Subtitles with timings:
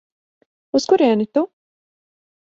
[0.75, 1.43] Uz kurieni tu?